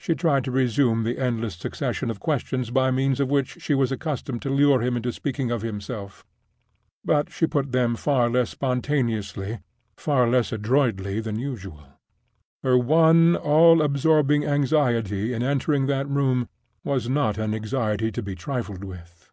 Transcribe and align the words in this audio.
She 0.00 0.16
tried 0.16 0.42
to 0.42 0.50
resume 0.50 1.04
the 1.04 1.18
endless 1.20 1.54
succession 1.54 2.10
of 2.10 2.18
questions 2.18 2.72
by 2.72 2.90
means 2.90 3.20
of 3.20 3.30
which 3.30 3.58
she 3.62 3.74
was 3.74 3.92
accustomed 3.92 4.42
to 4.42 4.50
lure 4.50 4.82
him 4.82 4.96
into 4.96 5.12
speaking 5.12 5.52
of 5.52 5.62
himself. 5.62 6.24
But 7.04 7.30
she 7.30 7.46
put 7.46 7.70
them 7.70 7.94
far 7.94 8.28
less 8.28 8.50
spontaneously, 8.50 9.60
far 9.96 10.28
less 10.28 10.50
adroitly, 10.50 11.20
than 11.20 11.38
usual. 11.38 11.86
Her 12.64 12.76
one 12.76 13.36
all 13.36 13.82
absorbing 13.82 14.44
anxiety 14.44 15.32
in 15.32 15.44
entering 15.44 15.86
that 15.86 16.08
room 16.08 16.48
was 16.82 17.08
not 17.08 17.38
an 17.38 17.54
anxiety 17.54 18.10
to 18.10 18.22
be 18.24 18.34
trifled 18.34 18.82
with. 18.82 19.30